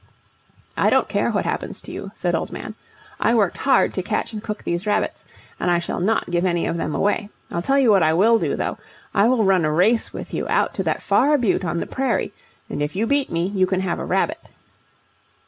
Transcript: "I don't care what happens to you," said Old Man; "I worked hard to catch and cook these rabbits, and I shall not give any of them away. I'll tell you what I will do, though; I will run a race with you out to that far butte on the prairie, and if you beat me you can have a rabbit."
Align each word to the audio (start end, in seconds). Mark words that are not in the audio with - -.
"I 0.75 0.89
don't 0.89 1.07
care 1.07 1.29
what 1.29 1.45
happens 1.45 1.79
to 1.81 1.91
you," 1.91 2.09
said 2.15 2.33
Old 2.33 2.51
Man; 2.51 2.73
"I 3.19 3.35
worked 3.35 3.59
hard 3.59 3.93
to 3.93 4.01
catch 4.01 4.33
and 4.33 4.41
cook 4.41 4.63
these 4.63 4.87
rabbits, 4.87 5.25
and 5.59 5.69
I 5.69 5.77
shall 5.77 5.99
not 5.99 6.31
give 6.31 6.43
any 6.43 6.65
of 6.65 6.77
them 6.77 6.95
away. 6.95 7.29
I'll 7.51 7.61
tell 7.61 7.77
you 7.77 7.91
what 7.91 8.01
I 8.01 8.11
will 8.13 8.39
do, 8.39 8.55
though; 8.55 8.79
I 9.13 9.27
will 9.27 9.43
run 9.43 9.63
a 9.63 9.71
race 9.71 10.11
with 10.11 10.33
you 10.33 10.47
out 10.49 10.73
to 10.73 10.83
that 10.85 11.03
far 11.03 11.37
butte 11.37 11.63
on 11.63 11.79
the 11.81 11.85
prairie, 11.85 12.33
and 12.67 12.81
if 12.81 12.95
you 12.95 13.05
beat 13.05 13.29
me 13.31 13.45
you 13.49 13.67
can 13.67 13.81
have 13.81 13.99
a 13.99 14.05
rabbit." 14.05 14.49